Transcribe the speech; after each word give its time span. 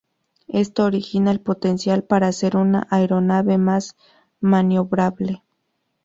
Esto 0.47 0.85
origina 0.85 1.29
el 1.29 1.39
potencial 1.41 2.03
para 2.03 2.25
hacer 2.27 2.57
una 2.57 2.87
aeronave 2.89 3.59
más 3.59 3.95
maniobrable. 4.39 5.43